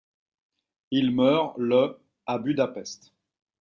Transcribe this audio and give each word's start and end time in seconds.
Il 0.89 1.11
meurt 1.13 1.55
le 1.59 1.99
à 2.25 2.39
Budapest. 2.39 3.13